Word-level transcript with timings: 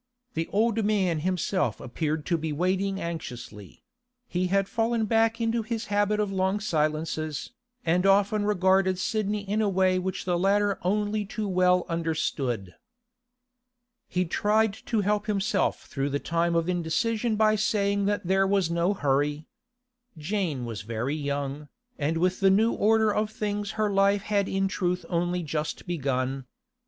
The 0.33 0.47
old 0.47 0.83
man 0.83 1.19
himself 1.19 1.79
appeared 1.79 2.25
to 2.25 2.35
be 2.35 2.51
waiting 2.51 2.99
anxiously; 2.99 3.83
he 4.27 4.47
had 4.47 4.67
fallen 4.67 5.05
back 5.05 5.39
into 5.39 5.61
his 5.61 5.85
habit 5.93 6.19
of 6.19 6.31
long 6.31 6.59
silences, 6.59 7.51
and 7.85 8.03
often 8.07 8.43
regarded 8.43 8.97
Sidney 8.97 9.47
in 9.47 9.61
a 9.61 9.69
way 9.69 9.99
which 9.99 10.25
the 10.25 10.39
latter 10.39 10.79
only 10.81 11.23
too 11.23 11.47
well 11.47 11.85
understood. 11.87 12.73
He 14.07 14.25
tried 14.25 14.73
to 14.87 15.01
help 15.01 15.27
himself 15.27 15.85
through 15.85 16.09
the 16.09 16.17
time 16.17 16.55
of 16.55 16.67
indecision 16.67 17.35
by 17.35 17.53
saying 17.53 18.05
that 18.05 18.25
there 18.25 18.47
was 18.47 18.71
no 18.71 18.95
hurry. 18.95 19.45
Jane 20.17 20.65
was 20.65 20.81
very 20.81 21.13
young, 21.15 21.67
and 21.99 22.17
with 22.17 22.39
the 22.39 22.49
new 22.49 22.73
order 22.73 23.13
of 23.13 23.29
things 23.29 23.73
her 23.77 23.91
life 23.93 24.23
had 24.23 24.49
in 24.49 24.67
truth 24.67 25.05
only 25.09 25.43
just 25.43 25.85
begun. 25.85 26.47